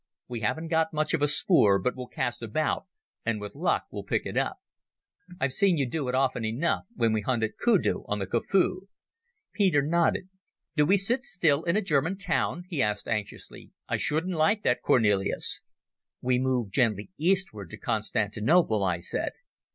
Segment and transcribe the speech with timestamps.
[0.27, 2.87] We haven't got much of a spoor, but we'll cast about,
[3.23, 4.57] and with luck will pick it up.
[5.39, 8.87] I've seen you do it often enough when we hunted kudu on the Kafue."
[9.53, 10.27] Peter nodded.
[10.75, 13.73] "Do we sit still in a German town?" he asked anxiously.
[13.87, 15.61] "I shouldn't like that, Cornelis."
[16.19, 19.33] "We move gently eastward to Constantinople," I said.